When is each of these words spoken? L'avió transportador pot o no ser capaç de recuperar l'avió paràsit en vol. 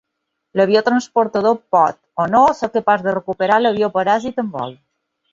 L'avió 0.59 0.79
transportador 0.85 1.59
pot 1.75 1.99
o 2.23 2.25
no 2.35 2.41
ser 2.59 2.69
capaç 2.77 3.03
de 3.09 3.13
recuperar 3.17 3.59
l'avió 3.65 3.91
paràsit 3.99 4.41
en 4.45 4.49
vol. 4.57 4.73